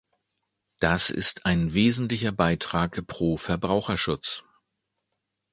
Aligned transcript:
Das 0.79 1.11
ist 1.11 1.45
ein 1.45 1.75
wesentlicher 1.75 2.31
Beitrag 2.31 3.05
pro 3.05 3.37
Verbraucherschutz. 3.37 4.43